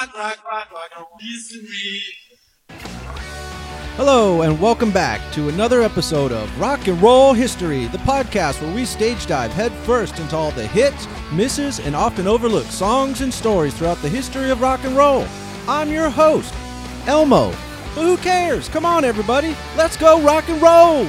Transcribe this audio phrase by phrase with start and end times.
[0.00, 1.20] rock, rock, rock, rock, rock.
[3.96, 8.74] Hello, and welcome back to another episode of Rock and Roll History, the podcast where
[8.74, 13.74] we stage dive headfirst into all the hits, misses, and often overlooked songs and stories
[13.74, 15.26] throughout the history of rock and roll.
[15.68, 16.54] I'm your host,
[17.06, 17.50] Elmo.
[17.94, 18.70] But who cares?
[18.70, 19.54] Come on, everybody.
[19.76, 21.06] Let's go rock and roll.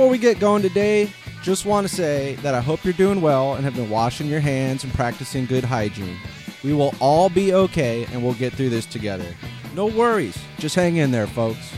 [0.00, 3.52] Before we get going today, just want to say that I hope you're doing well
[3.52, 6.16] and have been washing your hands and practicing good hygiene.
[6.64, 9.26] We will all be okay and we'll get through this together.
[9.74, 11.74] No worries, just hang in there, folks.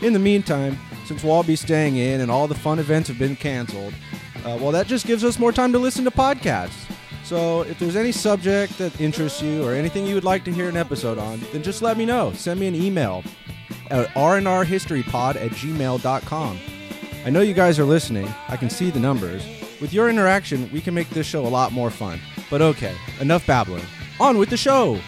[0.00, 3.18] In the meantime, since we'll all be staying in and all the fun events have
[3.18, 3.92] been canceled,
[4.36, 6.90] uh, well, that just gives us more time to listen to podcasts.
[7.24, 10.70] So if there's any subject that interests you or anything you would like to hear
[10.70, 12.32] an episode on, then just let me know.
[12.32, 13.22] Send me an email
[13.90, 16.58] at rnrhistorypod at gmail.com.
[17.22, 18.32] I know you guys are listening.
[18.48, 19.44] I can see the numbers.
[19.78, 22.18] With your interaction, we can make this show a lot more fun.
[22.50, 23.84] But okay, enough babbling.
[24.18, 24.98] On with the show!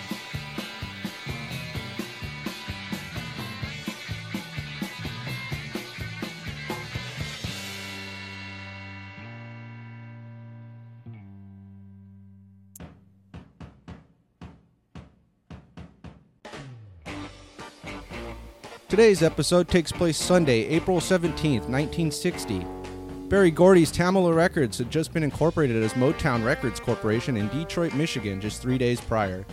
[18.93, 22.67] Today's episode takes place Sunday, April 17th, 1960.
[23.27, 28.39] Berry Gordy's Tamla Records had just been incorporated as Motown Records Corporation in Detroit, Michigan,
[28.39, 29.47] just three days prior.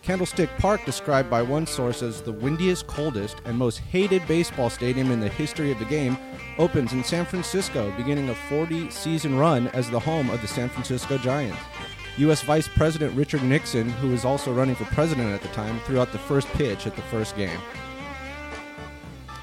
[0.00, 5.10] Candlestick Park, described by one source as the windiest, coldest, and most hated baseball stadium
[5.10, 6.16] in the history of the game,
[6.56, 10.70] opens in San Francisco, beginning a 40 season run as the home of the San
[10.70, 11.60] Francisco Giants.
[12.16, 12.40] U.S.
[12.40, 16.10] Vice President Richard Nixon, who was also running for president at the time, threw out
[16.10, 17.60] the first pitch at the first game.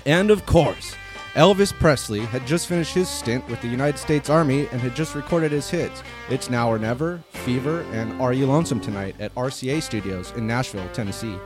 [0.09, 0.95] And of course,
[1.35, 5.13] Elvis Presley had just finished his stint with the United States Army and had just
[5.13, 6.01] recorded his hits
[6.31, 10.89] It's Now or Never, Fever, and Are You Lonesome Tonight at RCA Studios in Nashville,
[10.93, 11.37] Tennessee.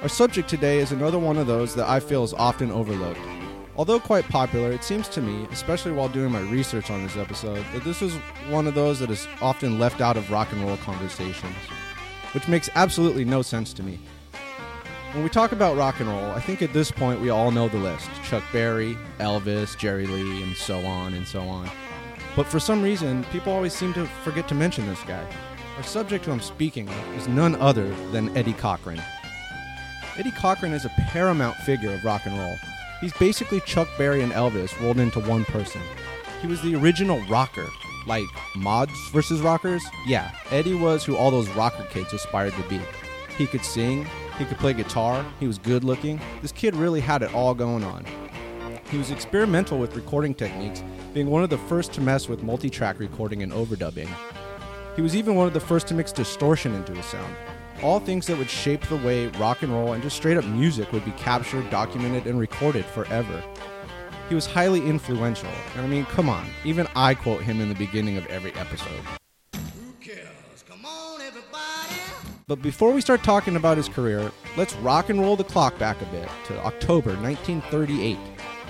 [0.00, 3.20] Our subject today is another one of those that I feel is often overlooked.
[3.76, 7.62] Although quite popular, it seems to me, especially while doing my research on this episode,
[7.74, 8.14] that this is
[8.48, 11.54] one of those that is often left out of rock and roll conversations,
[12.32, 14.00] which makes absolutely no sense to me.
[15.14, 17.68] When we talk about rock and roll, I think at this point we all know
[17.68, 21.70] the list Chuck Berry, Elvis, Jerry Lee, and so on and so on.
[22.34, 25.24] But for some reason, people always seem to forget to mention this guy.
[25.76, 29.00] Our subject who I'm speaking of is none other than Eddie Cochran.
[30.18, 32.56] Eddie Cochran is a paramount figure of rock and roll.
[33.00, 35.80] He's basically Chuck Berry and Elvis rolled into one person.
[36.42, 37.68] He was the original rocker,
[38.08, 38.26] like
[38.56, 39.84] mods versus rockers.
[40.08, 42.80] Yeah, Eddie was who all those rocker kids aspired to be.
[43.38, 44.08] He could sing,
[44.38, 46.20] he could play guitar, he was good looking.
[46.42, 48.04] This kid really had it all going on.
[48.90, 52.68] He was experimental with recording techniques, being one of the first to mess with multi
[52.68, 54.08] track recording and overdubbing.
[54.96, 57.34] He was even one of the first to mix distortion into his sound.
[57.82, 60.92] All things that would shape the way rock and roll and just straight up music
[60.92, 63.42] would be captured, documented, and recorded forever.
[64.28, 67.74] He was highly influential, and I mean, come on, even I quote him in the
[67.74, 69.04] beginning of every episode.
[72.46, 76.02] But before we start talking about his career, let's rock and roll the clock back
[76.02, 78.18] a bit to October 1938.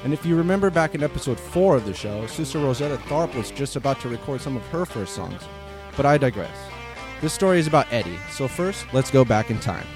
[0.05, 3.51] And if you remember back in episode 4 of the show, Sister Rosetta Tharpe was
[3.51, 5.43] just about to record some of her first songs.
[5.97, 6.57] But I digress.
[7.21, 9.87] This story is about Eddie, so first, let's go back in time.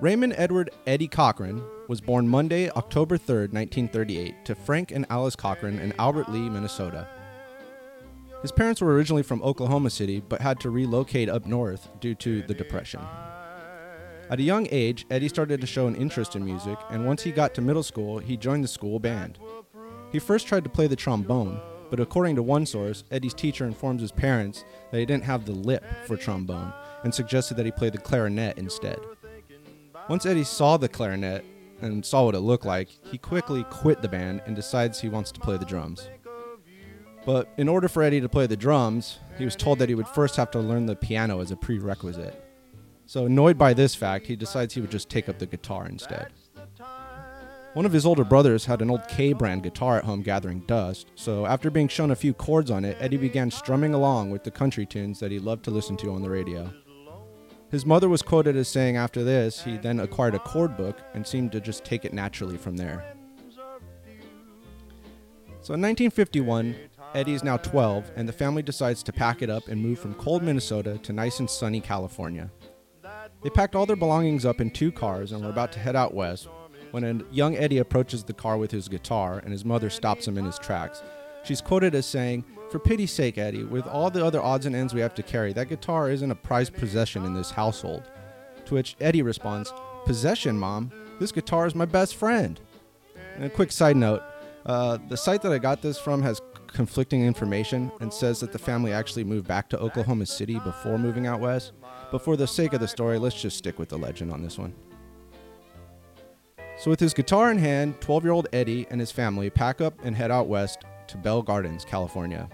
[0.00, 5.78] Raymond Edward Eddie Cochran was born Monday, October 3, 1938, to Frank and Alice Cochran
[5.78, 7.06] in Albert Lea, Minnesota.
[8.40, 12.40] His parents were originally from Oklahoma City but had to relocate up north due to
[12.40, 13.02] the Depression.
[14.30, 17.30] At a young age, Eddie started to show an interest in music, and once he
[17.30, 19.38] got to middle school, he joined the school band.
[20.12, 21.60] He first tried to play the trombone,
[21.90, 25.52] but according to one source, Eddie's teacher informs his parents that he didn't have the
[25.52, 26.72] lip for trombone
[27.04, 28.98] and suggested that he play the clarinet instead.
[30.08, 31.44] Once Eddie saw the clarinet
[31.80, 35.32] and saw what it looked like, he quickly quit the band and decides he wants
[35.32, 36.08] to play the drums.
[37.26, 40.08] But in order for Eddie to play the drums, he was told that he would
[40.08, 42.44] first have to learn the piano as a prerequisite.
[43.06, 46.28] So, annoyed by this fact, he decides he would just take up the guitar instead.
[47.74, 51.08] One of his older brothers had an old K brand guitar at home gathering dust,
[51.14, 54.50] so after being shown a few chords on it, Eddie began strumming along with the
[54.50, 56.72] country tunes that he loved to listen to on the radio.
[57.70, 61.24] His mother was quoted as saying after this, he then acquired a chord book and
[61.24, 63.14] seemed to just take it naturally from there.
[65.62, 66.74] So in 1951,
[67.14, 70.14] Eddie is now 12, and the family decides to pack it up and move from
[70.14, 72.50] cold Minnesota to nice and sunny California.
[73.42, 76.14] They packed all their belongings up in two cars and were about to head out
[76.14, 76.48] west
[76.90, 80.36] when a young Eddie approaches the car with his guitar and his mother stops him
[80.36, 81.02] in his tracks.
[81.42, 84.94] She's quoted as saying, For pity's sake, Eddie, with all the other odds and ends
[84.94, 88.10] we have to carry, that guitar isn't a prized possession in this household.
[88.66, 89.72] To which Eddie responds,
[90.04, 90.90] Possession, Mom?
[91.18, 92.60] This guitar is my best friend.
[93.36, 94.22] And a quick side note
[94.66, 98.58] uh, the site that I got this from has conflicting information and says that the
[98.58, 101.72] family actually moved back to Oklahoma City before moving out west.
[102.10, 104.58] But for the sake of the story, let's just stick with the legend on this
[104.58, 104.74] one.
[106.78, 109.94] So, with his guitar in hand, 12 year old Eddie and his family pack up
[110.02, 110.78] and head out west
[111.10, 112.48] to Bell Gardens, California.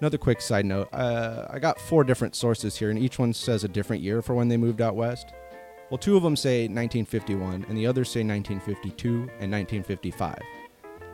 [0.00, 3.64] Another quick side note uh, I got four different sources here, and each one says
[3.64, 5.32] a different year for when they moved out west.
[5.90, 9.08] Well, two of them say 1951, and the others say 1952
[9.38, 10.38] and 1955.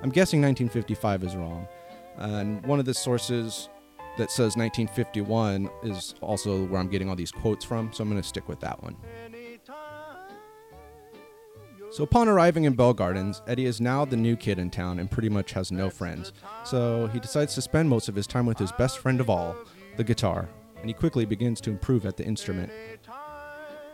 [0.02, 1.68] I'm guessing 1955 is wrong.
[2.16, 3.68] And one of the sources
[4.16, 8.20] that says 1951 is also where I'm getting all these quotes from, so I'm going
[8.20, 8.96] to stick with that one.
[11.92, 15.10] So, upon arriving in Bell Gardens, Eddie is now the new kid in town and
[15.10, 16.32] pretty much has no friends.
[16.64, 19.56] So, he decides to spend most of his time with his best friend of all,
[19.96, 20.48] the guitar,
[20.78, 22.70] and he quickly begins to improve at the instrument.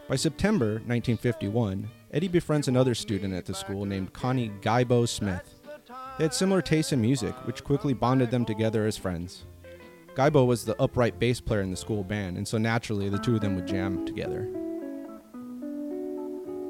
[0.09, 5.55] By September 1951, Eddie befriends another student at the school named Connie Guybo Smith.
[6.19, 9.47] They had similar tastes in music, which quickly bonded them together as friends.
[10.15, 13.37] Guybo was the upright bass player in the school band, and so naturally the two
[13.37, 14.47] of them would jam together.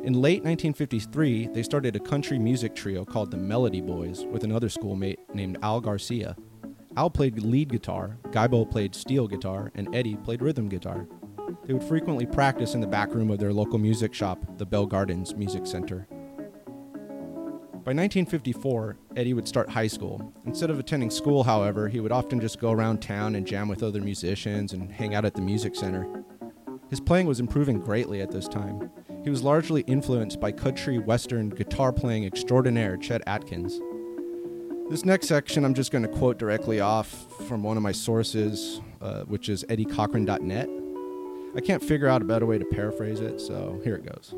[0.07, 4.69] In late 1953, they started a country music trio called the Melody Boys with another
[4.69, 6.37] schoolmate named Al Garcia.
[6.97, 11.09] Al played lead guitar, Guybo played steel guitar, and Eddie played rhythm guitar.
[11.65, 14.87] They would frequently practice in the back room of their local music shop, the Bell
[14.87, 16.07] Gardens Music Center.
[17.83, 20.33] By 1954, Eddie would start high school.
[20.45, 23.83] Instead of attending school, however, he would often just go around town and jam with
[23.83, 26.07] other musicians and hang out at the music center.
[26.91, 28.89] His playing was improving greatly at this time.
[29.27, 33.81] He was largely influenced by country western guitar playing extraordinaire Chet Atkins.
[34.89, 37.09] This next section I'm just going to quote directly off
[37.49, 40.69] from one of my sources, uh, which is eddiecochran.net.
[41.57, 44.33] I can't figure out a better way to paraphrase it, so here it goes.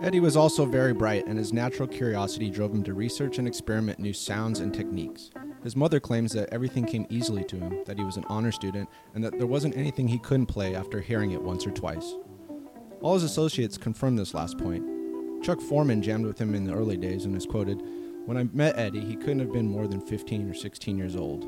[0.00, 3.98] Eddie was also very bright, and his natural curiosity drove him to research and experiment
[3.98, 5.32] new sounds and techniques.
[5.62, 8.88] His mother claims that everything came easily to him, that he was an honor student,
[9.14, 12.14] and that there wasn't anything he couldn't play after hearing it once or twice.
[13.00, 14.84] All his associates confirmed this last point.
[15.42, 17.80] Chuck Foreman jammed with him in the early days and is quoted
[18.26, 21.44] When I met Eddie, he couldn't have been more than 15 or 16 years old.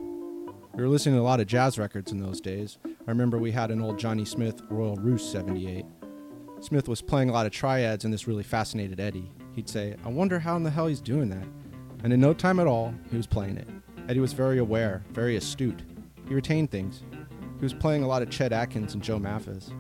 [0.74, 2.78] We were listening to a lot of jazz records in those days.
[2.84, 5.84] I remember we had an old Johnny Smith Royal Roost 78.
[6.60, 9.30] Smith was playing a lot of triads, and this really fascinated Eddie.
[9.54, 11.46] He'd say, I wonder how in the hell he's doing that.
[12.02, 13.68] And in no time at all, he was playing it.
[14.08, 15.80] Eddie was very aware, very astute.
[16.28, 17.02] He retained things.
[17.10, 19.72] He was playing a lot of Chet Atkins and Joe Maphis.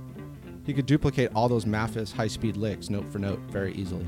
[0.64, 4.06] He could duplicate all those Maphis high speed licks note for note very easily.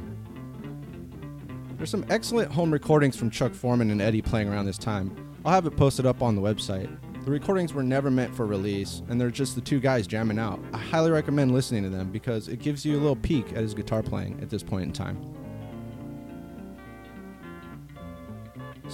[1.76, 5.14] There's some excellent home recordings from Chuck Foreman and Eddie playing around this time.
[5.44, 6.88] I'll have it posted up on the website.
[7.26, 10.60] The recordings were never meant for release, and they're just the two guys jamming out.
[10.72, 13.74] I highly recommend listening to them because it gives you a little peek at his
[13.74, 15.18] guitar playing at this point in time.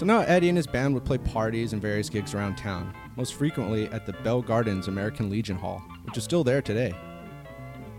[0.03, 3.35] So now Eddie and his band would play parties and various gigs around town, most
[3.35, 6.93] frequently at the Bell Gardens American Legion Hall, which is still there today.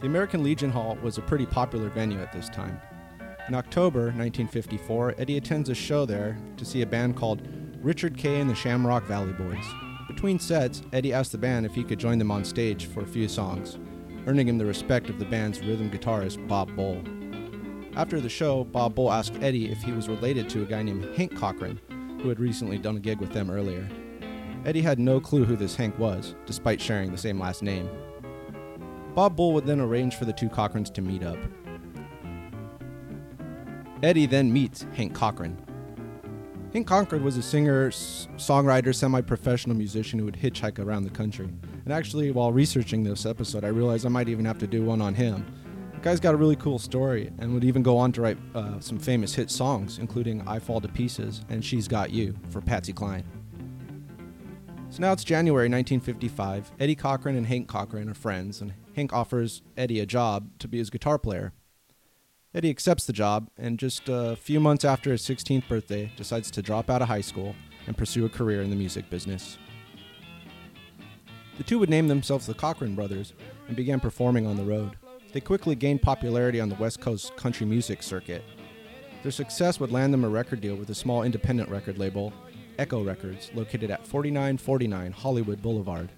[0.01, 2.77] The American Legion Hall was a pretty popular venue at this time.
[3.47, 7.47] In October 1954, Eddie attends a show there to see a band called
[7.81, 9.63] Richard Kay and the Shamrock Valley Boys.
[10.09, 13.07] Between sets, Eddie asked the band if he could join them on stage for a
[13.07, 13.79] few songs,
[14.27, 17.01] earning him the respect of the band's rhythm guitarist Bob Bull.
[17.95, 21.05] After the show, Bob Bull asked Eddie if he was related to a guy named
[21.15, 21.79] Hank Cochran,
[22.23, 23.87] who had recently done a gig with them earlier.
[24.65, 27.89] Eddie had no clue who this Hank was, despite sharing the same last name.
[29.13, 31.37] Bob Bull would then arrange for the two Cochrans to meet up.
[34.01, 35.57] Eddie then meets Hank Cochran.
[36.71, 41.49] Hank Cochran was a singer, songwriter, semi professional musician who would hitchhike around the country.
[41.83, 45.01] And actually, while researching this episode, I realized I might even have to do one
[45.01, 45.45] on him
[46.03, 48.99] Guy's got a really cool story and would even go on to write uh, some
[48.99, 53.23] famous hit songs, including I Fall to Pieces and She's Got You for Patsy Cline.
[54.89, 56.73] So now it's January 1955.
[56.77, 60.77] Eddie Cochran and Hank Cochran are friends, and Hank offers Eddie a job to be
[60.77, 61.53] his guitar player.
[62.53, 66.61] Eddie accepts the job, and just a few months after his 16th birthday, decides to
[66.61, 67.55] drop out of high school
[67.87, 69.57] and pursue a career in the music business.
[71.55, 73.31] The two would name themselves the Cochran Brothers
[73.69, 74.97] and began performing on the road.
[75.33, 78.43] They quickly gained popularity on the West Coast country music circuit.
[79.23, 82.31] Their success would land them a record deal with a small independent record label,
[82.77, 86.09] Ekko Records, located at 4949 Hollywood Boulevard.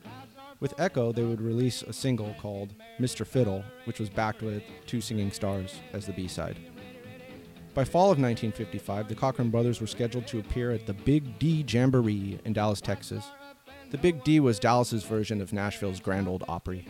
[0.60, 3.26] With Echo, they would release a single called Mr.
[3.26, 6.58] Fiddle, which was backed with two singing stars as the B side.
[7.74, 11.64] By fall of 1955, the Cochran brothers were scheduled to appear at the Big D
[11.68, 13.26] Jamboree in Dallas, Texas.
[13.92, 16.86] The Big D was Dallas's version of Nashville's Grand Old Opry.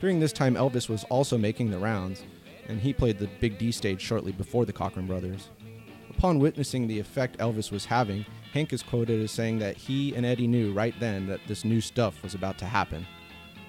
[0.00, 2.22] During this time, Elvis was also making the rounds,
[2.68, 5.50] and he played the Big D stage shortly before the Cochran brothers.
[6.10, 10.24] Upon witnessing the effect Elvis was having, Hank is quoted as saying that he and
[10.24, 13.06] Eddie knew right then that this new stuff was about to happen.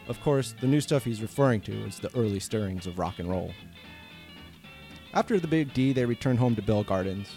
[0.07, 3.29] Of course, the new stuff he's referring to is the early stirrings of rock and
[3.29, 3.51] roll.
[5.13, 7.29] After the Big D, they returned home to Bell Gardens.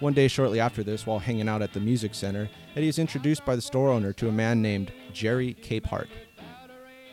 [0.00, 3.44] One day shortly after this, while hanging out at the music center, Eddie is introduced
[3.44, 6.06] by the store owner to a man named Jerry Capehart.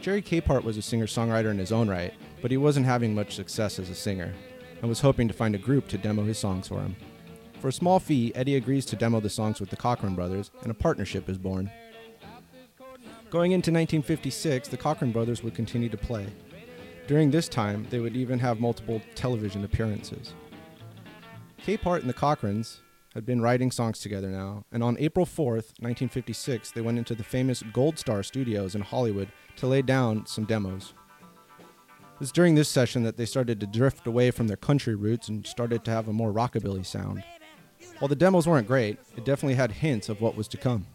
[0.02, 3.36] Jerry Capehart was a singer songwriter in his own right, but he wasn't having much
[3.36, 4.34] success as a singer,
[4.80, 6.96] and was hoping to find a group to demo his songs for him.
[7.60, 10.70] For a small fee, Eddie agrees to demo the songs with the Cochran brothers, and
[10.70, 11.72] a partnership is born.
[13.32, 16.28] Going into 1956, the Cochran brothers would continue to play.
[17.08, 20.34] During this time, they would even have multiple television appearances.
[21.66, 22.82] Capehart and the Cochrans
[23.16, 27.24] had been writing songs together now, and on April 4th, 1956, they went into the
[27.24, 30.94] famous Gold Star Studios in Hollywood to lay down some demos.
[31.62, 35.30] It was during this session that they started to drift away from their country roots
[35.30, 37.24] and started to have a more rockabilly sound.
[38.00, 40.86] While the demos weren't great, it definitely had hints of what was to come.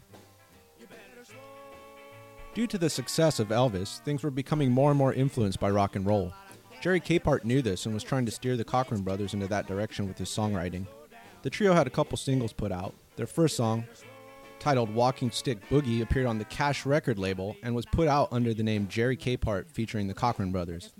[2.53, 5.97] Due to the success of Elvis, things were becoming more and more influenced by rock
[5.97, 6.35] and roll.
[6.83, 10.07] Jerry Capehart knew this and was trying to steer the Cochran brothers into that direction
[10.07, 10.87] with his songwriting.
[11.43, 12.95] The trio had a couple singles put out.
[13.17, 13.85] Their first song,
[14.59, 18.53] titled Walking Stick Boogie, appeared on the Cash record label and was put out under
[18.53, 20.93] the name Jerry Capehart featuring the Cochran brothers.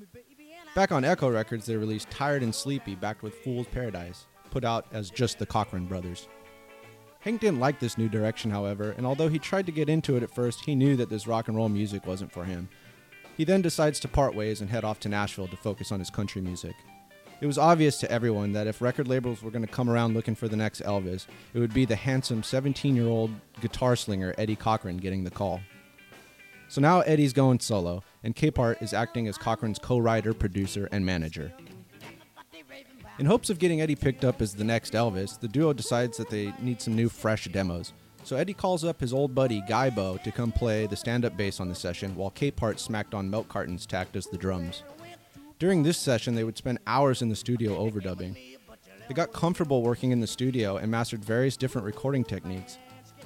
[0.75, 4.87] Back on Ekko Records, they released Tired and Sleepy, backed with Fool's Paradise, put out
[4.93, 6.29] as just the Cochran brothers.
[7.21, 10.23] Hank didn't like this new direction, however, and although he tried to get into it
[10.23, 12.69] at first, he knew that this rock and roll music wasn't for him.
[13.37, 16.09] He then decides to part ways and head off to Nashville to focus on his
[16.09, 16.75] country music.
[17.41, 20.35] It was obvious to everyone that if record labels were going to come around looking
[20.35, 23.31] for the next Elvis, it would be the handsome 17 year old
[23.63, 25.61] guitar slinger Eddie Cochran getting the call.
[26.69, 31.05] So now Eddie's going solo, and Capehart is acting as Cochran's co writer, producer, and
[31.05, 31.53] manager.
[33.19, 36.31] In hopes of getting Eddie picked up as the next Elvis, the duo decides that
[36.31, 37.93] they need some new, fresh demos.
[38.23, 41.59] So Eddie calls up his old buddy Guybo to come play the stand up bass
[41.59, 44.83] on the session, while Capehart smacked on milk cartons tacked as the drums.
[45.61, 48.35] During this session, they would spend hours in the studio overdubbing.
[49.07, 52.79] They got comfortable working in the studio and mastered various different recording techniques.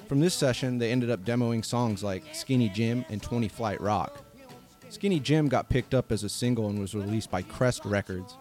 [0.09, 4.21] From this session, they ended up demoing songs like Skinny Jim and 20 Flight Rock.
[4.89, 8.35] Skinny Jim got picked up as a single and was released by Crest Records.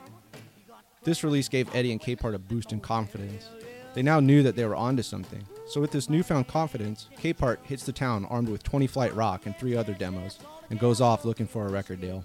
[1.04, 3.48] This release gave Eddie and Capehart a boost in confidence.
[3.94, 5.44] They now knew that they were onto something.
[5.68, 9.56] So with this newfound confidence, Capehart hits the town armed with 20 Flight Rock and
[9.56, 12.24] three other demos and goes off looking for a record deal.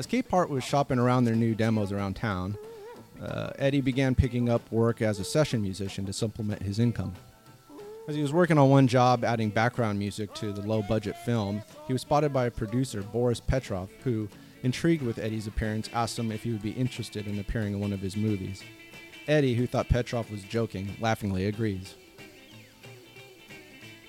[0.00, 2.56] As Capehart was shopping around their new demos around town,
[3.20, 7.12] uh, Eddie began picking up work as a session musician to supplement his income.
[8.08, 11.62] As he was working on one job adding background music to the low budget film,
[11.86, 14.26] he was spotted by a producer, Boris Petroff, who,
[14.62, 17.92] intrigued with Eddie's appearance, asked him if he would be interested in appearing in one
[17.92, 18.62] of his movies.
[19.28, 21.94] Eddie, who thought Petroff was joking, laughingly agrees.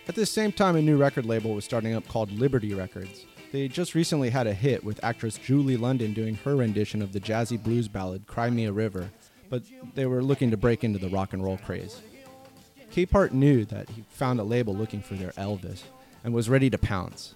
[0.07, 3.25] At this same time, a new record label was starting up called Liberty Records.
[3.51, 7.19] They just recently had a hit with actress Julie London doing her rendition of the
[7.19, 9.09] jazzy blues ballad Cry Me a River,
[9.49, 12.01] but they were looking to break into the rock and roll craze.
[12.93, 15.83] Capehart knew that he found a label looking for their Elvis
[16.23, 17.35] and was ready to pounce.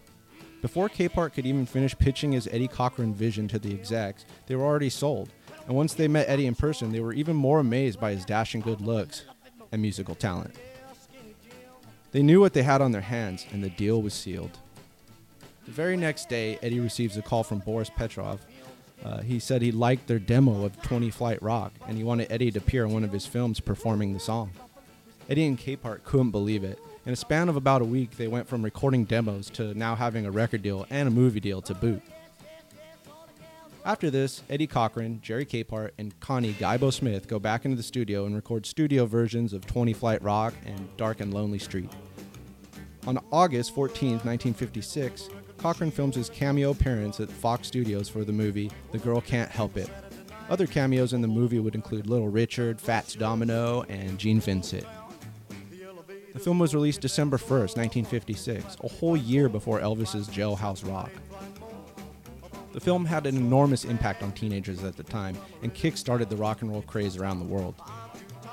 [0.62, 4.64] Before Capehart could even finish pitching his Eddie Cochran vision to the execs, they were
[4.64, 5.30] already sold.
[5.68, 8.62] And once they met Eddie in person, they were even more amazed by his dashing
[8.62, 9.26] good looks
[9.72, 10.56] and musical talent.
[12.12, 14.60] They knew what they had on their hands, and the deal was sealed.
[15.66, 18.40] The very next day, Eddie receives a call from Boris Petroff.
[19.04, 22.52] Uh, he said he liked their demo of 20 Flight Rock, and he wanted Eddie
[22.52, 24.52] to appear in one of his films performing the song.
[25.30, 26.80] Eddie and Capehart couldn't believe it.
[27.06, 30.26] In a span of about a week, they went from recording demos to now having
[30.26, 32.02] a record deal and a movie deal to boot.
[33.84, 38.26] After this, Eddie Cochran, Jerry Capehart, and Connie Guybo Smith go back into the studio
[38.26, 41.92] and record studio versions of 20 Flight Rock and Dark and Lonely Street.
[43.06, 48.72] On August 14, 1956, Cochran films his cameo appearance at Fox Studios for the movie
[48.92, 49.90] The Girl Can't Help It.
[50.50, 54.86] Other cameos in the movie would include Little Richard, Fats Domino, and Gene Vincent.
[56.34, 61.10] The film was released December 1st, 1956, a whole year before Elvis's Jailhouse Rock.
[62.74, 66.62] The film had an enormous impact on teenagers at the time and kick-started the rock
[66.62, 67.76] and roll craze around the world.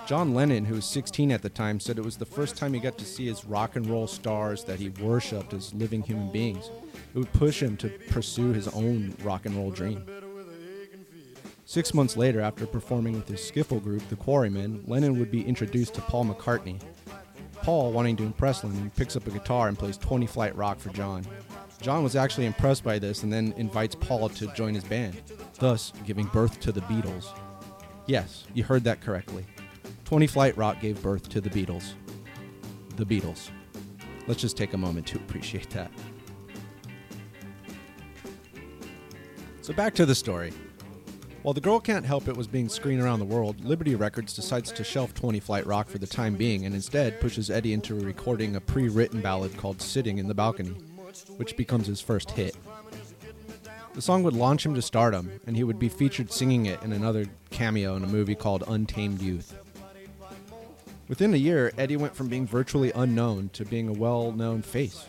[0.07, 2.81] John Lennon, who was 16 at the time, said it was the first time he
[2.81, 6.71] got to see his rock and roll stars that he worshipped as living human beings.
[7.15, 10.05] It would push him to pursue his own rock and roll dream.
[11.65, 15.95] Six months later, after performing with his skiffle group, the Quarrymen, Lennon would be introduced
[15.95, 16.81] to Paul McCartney.
[17.63, 20.91] Paul, wanting to impress Lennon, picks up a guitar and plays 20 Flight Rock for
[20.91, 21.25] John.
[21.81, 25.23] John was actually impressed by this and then invites Paul to join his band,
[25.59, 27.27] thus giving birth to the Beatles.
[28.07, 29.47] Yes, you heard that correctly.
[30.13, 31.95] 20 Flight Rock gave birth to the Beatles.
[32.97, 33.49] The Beatles.
[34.27, 35.91] Let's just take a moment to appreciate that.
[39.63, 40.53] So back to the story.
[41.41, 44.71] While The Girl Can't Help It was being screened around the world, Liberty Records decides
[44.73, 48.57] to shelf 20 Flight Rock for the time being and instead pushes Eddie into recording
[48.57, 50.77] a pre written ballad called Sitting in the Balcony
[51.39, 52.55] which becomes his first hit.
[53.95, 56.93] The song would launch him to stardom, and he would be featured singing it in
[56.93, 59.55] another cameo in a movie called Untamed Youth.
[61.13, 65.05] Within a year, Eddie went from being virtually unknown to being a well known face.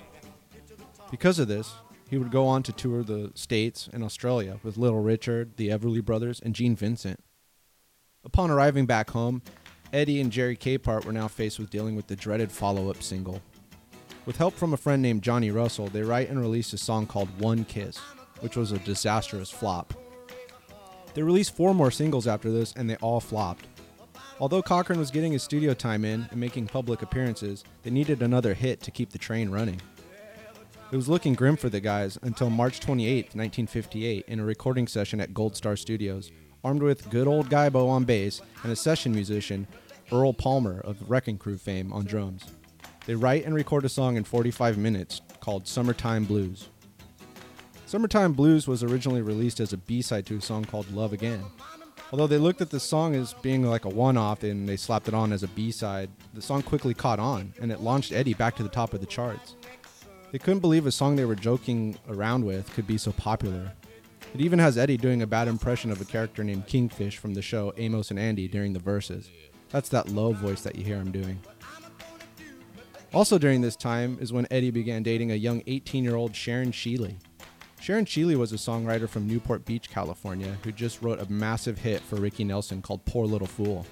[1.09, 1.75] Because of this,
[2.09, 6.03] he would go on to tour the States and Australia with Little Richard, the Everly
[6.03, 7.23] Brothers, and Gene Vincent.
[8.25, 9.43] Upon arriving back home,
[9.93, 13.41] Eddie and Jerry Capehart were now faced with dealing with the dreaded follow up single,
[14.25, 17.29] with help from a friend named Johnny Russell, they write and release a song called
[17.39, 17.97] One Kiss,
[18.41, 19.93] which was a disastrous flop.
[21.13, 23.67] They released four more singles after this, and they all flopped.
[24.43, 28.53] Although Cochran was getting his studio time in and making public appearances, they needed another
[28.53, 29.79] hit to keep the train running.
[30.91, 35.21] It was looking grim for the guys until March 28, 1958, in a recording session
[35.21, 36.29] at Gold Star Studios,
[36.61, 39.65] armed with good old Guybo on bass and a session musician,
[40.11, 42.43] Earl Palmer of Wrecking Crew fame, on drums.
[43.05, 46.67] They write and record a song in 45 minutes called Summertime Blues.
[47.85, 51.45] Summertime Blues was originally released as a B side to a song called Love Again.
[52.13, 55.07] Although they looked at the song as being like a one off and they slapped
[55.07, 58.35] it on as a B side, the song quickly caught on and it launched Eddie
[58.35, 59.55] back to the top of the charts.
[60.31, 63.73] They couldn't believe a song they were joking around with could be so popular.
[64.31, 67.41] It even has Eddie doing a bad impression of a character named Kingfish from the
[67.41, 69.31] show Amos and Andy during the verses.
[69.71, 71.39] That's that low voice that you hear him doing.
[73.11, 76.71] Also during this time is when Eddie began dating a young 18 year old Sharon
[76.71, 77.17] Sheeley.
[77.83, 82.01] Sharon Sheeley was a songwriter from Newport Beach, California, who just wrote a massive hit
[82.01, 83.85] for Ricky Nelson called Poor Little Fool.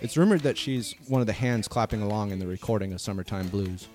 [0.00, 3.46] It's rumored that she's one of the hands clapping along in the recording of Summertime
[3.46, 3.86] Blues.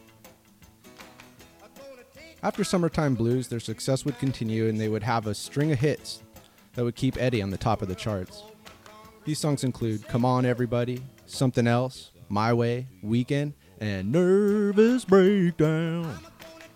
[2.42, 6.24] After Summertime Blues, their success would continue and they would have a string of hits
[6.76, 8.44] that would keep Eddie on the top of the charts.
[9.26, 16.18] These songs include Come On Everybody, Something Else, My Way, Weekend, and Nervous Breakdown.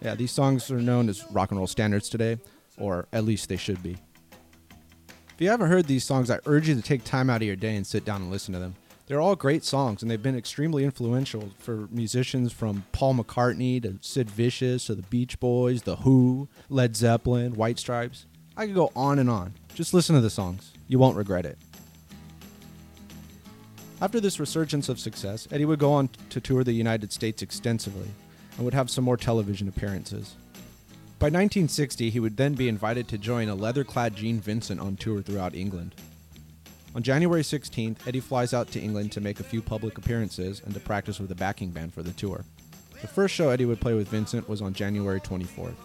[0.01, 2.37] Yeah, these songs are known as rock and roll standards today,
[2.77, 3.97] or at least they should be.
[5.11, 7.55] If you haven't heard these songs, I urge you to take time out of your
[7.55, 8.75] day and sit down and listen to them.
[9.05, 13.97] They're all great songs, and they've been extremely influential for musicians from Paul McCartney to
[14.01, 18.25] Sid Vicious to the Beach Boys, The Who, Led Zeppelin, White Stripes.
[18.55, 19.53] I could go on and on.
[19.75, 20.71] Just listen to the songs.
[20.87, 21.57] You won't regret it.
[24.01, 28.07] After this resurgence of success, Eddie would go on to tour the United States extensively
[28.55, 30.35] and would have some more television appearances.
[31.19, 34.95] By 1960, he would then be invited to join a leather clad Gene Vincent on
[34.95, 35.93] tour throughout England.
[36.93, 40.73] On January 16th, Eddie flies out to England to make a few public appearances and
[40.73, 42.43] to practice with a backing band for the tour.
[43.01, 45.75] The first show Eddie would play with Vincent was on January 24th.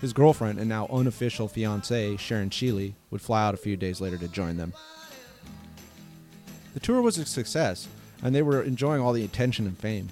[0.00, 4.18] His girlfriend and now unofficial fiancee, Sharon Sheeley, would fly out a few days later
[4.18, 4.72] to join them.
[6.74, 7.86] The tour was a success,
[8.22, 10.08] and they were enjoying all the attention and fame.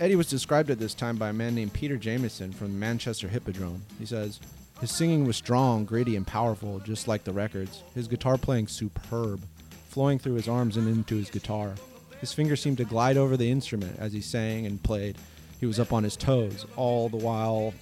[0.00, 3.26] Eddie was described at this time by a man named Peter Jameson from the Manchester
[3.26, 3.82] Hippodrome.
[3.98, 4.38] He says,
[4.80, 7.82] His singing was strong, gritty, and powerful, just like the records.
[7.96, 9.42] His guitar playing superb,
[9.88, 11.74] flowing through his arms and into his guitar.
[12.20, 15.16] His fingers seemed to glide over the instrument as he sang and played.
[15.58, 17.74] He was up on his toes, all the while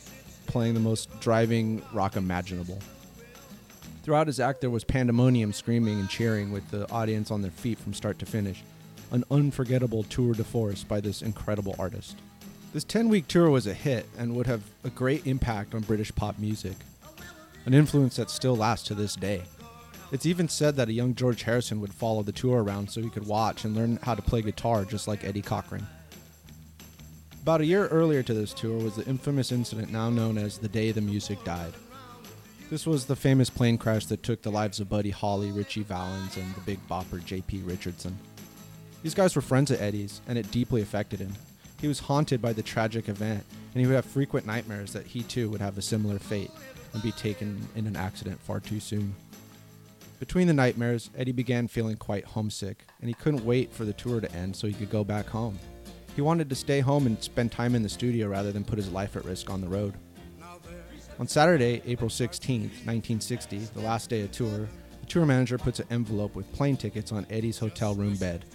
[0.47, 2.79] playing the most driving rock imaginable.
[4.03, 7.79] Throughout his act, there was pandemonium, screaming, and cheering with the audience on their feet
[7.79, 8.63] from start to finish.
[9.11, 12.17] An unforgettable tour de force by this incredible artist.
[12.73, 16.15] This 10 week tour was a hit and would have a great impact on British
[16.15, 16.77] pop music.
[17.65, 19.43] an influence that still lasts to this day.
[20.13, 23.11] It's even said that a young George Harrison would follow the tour around so he
[23.11, 25.85] could watch and learn how to play guitar just like Eddie Cochran.
[27.43, 30.69] About a year earlier to this tour was the infamous incident now known as the
[30.69, 31.73] day the music died.
[32.71, 36.37] This was the famous plane crash that took the lives of Buddy Holly, Ritchie Valens,
[36.37, 37.63] and the big bopper J.P.
[37.63, 38.19] Richardson.
[39.03, 41.33] These guys were friends of Eddie's, and it deeply affected him.
[41.81, 45.23] He was haunted by the tragic event, and he would have frequent nightmares that he
[45.23, 46.51] too would have a similar fate
[46.93, 49.15] and be taken in an accident far too soon.
[50.19, 54.21] Between the nightmares, Eddie began feeling quite homesick, and he couldn't wait for the tour
[54.21, 55.59] to end so he could go back home.
[56.15, 58.91] He wanted to stay home and spend time in the studio rather than put his
[58.91, 59.93] life at risk on the road.
[61.19, 64.67] On Saturday, April 16, 1960, the last day of tour,
[65.01, 68.47] the tour manager puts an envelope with plane tickets on Eddie's hotel room bed.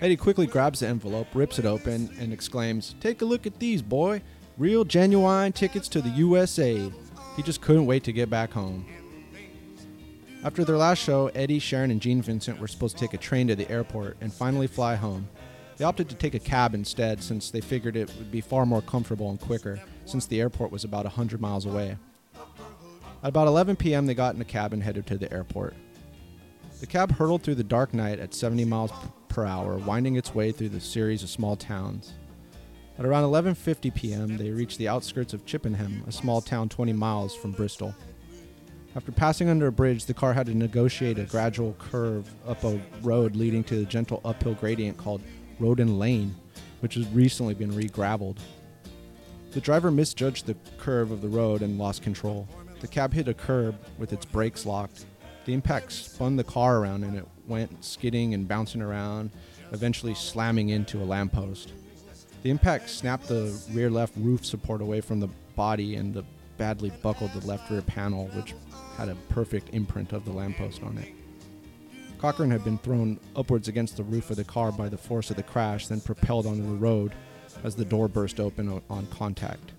[0.00, 3.82] Eddie quickly grabs the envelope, rips it open, and exclaims, Take a look at these,
[3.82, 4.22] boy!
[4.56, 6.90] Real, genuine tickets to the USA.
[7.36, 8.86] He just couldn't wait to get back home.
[10.42, 13.46] After their last show, Eddie, Sharon, and Gene Vincent were supposed to take a train
[13.48, 15.28] to the airport and finally fly home.
[15.76, 18.82] They opted to take a cab instead since they figured it would be far more
[18.82, 21.98] comfortable and quicker, since the airport was about 100 miles away.
[23.22, 25.74] At about 11 p.m., they got in a cab and headed to the airport.
[26.80, 28.90] The cab hurtled through the dark night at 70 miles
[29.28, 32.14] per hour, winding its way through the series of small towns.
[32.98, 37.34] At around 11:50 p.m., they reached the outskirts of Chippenham, a small town 20 miles
[37.34, 37.94] from Bristol.
[38.96, 42.80] After passing under a bridge, the car had to negotiate a gradual curve up a
[43.02, 45.20] road leading to a gentle uphill gradient called
[45.58, 46.34] Rowden Lane,
[46.80, 48.40] which has recently been re-graveled.
[49.52, 52.48] The driver misjudged the curve of the road and lost control.
[52.80, 55.04] The cab hit a curb with its brakes locked.
[55.44, 59.30] The impact spun the car around and it went skidding and bouncing around,
[59.72, 61.72] eventually slamming into a lamppost.
[62.42, 66.24] The impact snapped the rear left roof support away from the body and the
[66.56, 68.54] badly buckled the left rear panel, which
[68.96, 71.12] had a perfect imprint of the lamppost on it.
[72.18, 75.36] Cochran had been thrown upwards against the roof of the car by the force of
[75.36, 77.12] the crash, then propelled onto the road
[77.64, 79.72] as the door burst open on contact.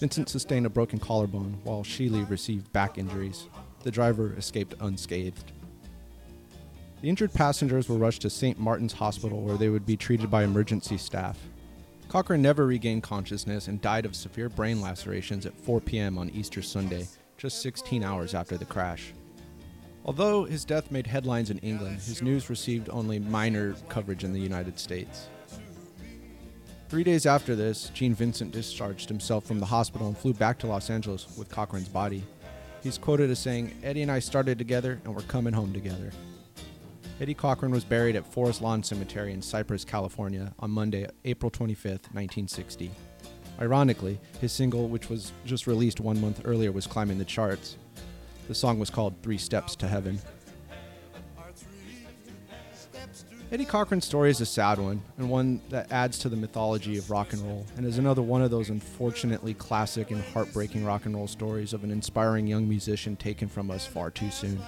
[0.00, 3.46] Vincent sustained a broken collarbone, while Sheeley received back injuries.
[3.82, 5.52] The driver escaped unscathed.
[7.00, 8.58] The injured passengers were rushed to St.
[8.58, 11.38] Martin's Hospital where they would be treated by emergency staff.
[12.08, 16.18] Cochran never regained consciousness and died of severe brain lacerations at 4 p.m.
[16.18, 19.12] on Easter Sunday, just 16 hours after the crash.
[20.04, 24.40] Although his death made headlines in England, his news received only minor coverage in the
[24.40, 25.28] United States.
[26.88, 30.66] Three days after this, Gene Vincent discharged himself from the hospital and flew back to
[30.66, 32.22] Los Angeles with Cochran's body.
[32.82, 36.10] He's quoted as saying, Eddie and I started together and we're coming home together.
[37.20, 41.90] Eddie Cochran was buried at Forest Lawn Cemetery in Cypress, California on Monday, April 25,
[41.90, 42.90] 1960.
[43.60, 47.76] Ironically, his single, which was just released one month earlier, was climbing the charts.
[48.48, 50.18] The song was called Three Steps to Heaven.
[53.52, 57.10] Eddie Cochran's story is a sad one, and one that adds to the mythology of
[57.10, 61.14] rock and roll, and is another one of those unfortunately classic and heartbreaking rock and
[61.14, 64.58] roll stories of an inspiring young musician taken from us far too soon.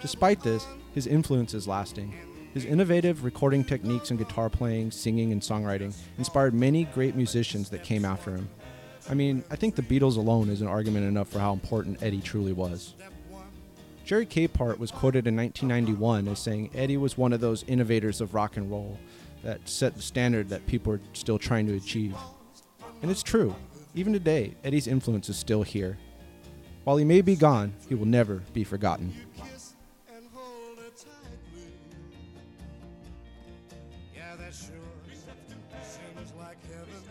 [0.00, 2.14] Despite this, his influence is lasting.
[2.52, 7.82] His innovative recording techniques in guitar playing, singing, and songwriting inspired many great musicians that
[7.82, 8.48] came after him.
[9.10, 12.20] I mean, I think the Beatles alone is an argument enough for how important Eddie
[12.20, 12.94] truly was.
[14.04, 18.34] Jerry Capehart was quoted in 1991 as saying Eddie was one of those innovators of
[18.34, 18.98] rock and roll
[19.42, 22.14] that set the standard that people are still trying to achieve.
[23.00, 23.54] And it's true.
[23.94, 25.96] Even today, Eddie's influence is still here.
[26.84, 29.14] While he may be gone, he will never be forgotten.
[34.14, 34.74] Yeah, that sure
[35.82, 37.02] seems like heaven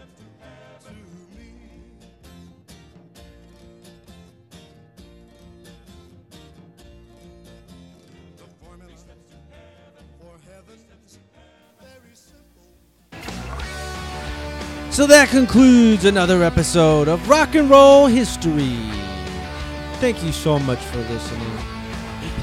[14.93, 18.77] So that concludes another episode of Rock and Roll History.
[19.95, 21.57] Thank you so much for listening.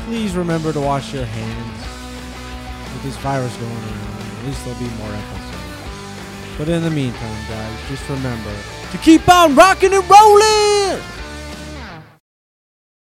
[0.07, 2.93] Please remember to wash your hands.
[2.93, 6.59] With this virus going around, at least there'll be more episodes.
[6.59, 8.53] But in the meantime, guys, just remember
[8.91, 11.20] to keep on rocking and rolling!